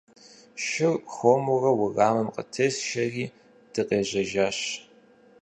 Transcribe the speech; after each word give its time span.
Шыр 0.65 0.93
хуэмурэ 1.13 1.71
уэрамым 1.75 2.27
къытесшэри, 2.35 3.25
дыкъежьэжащ. 3.73 4.59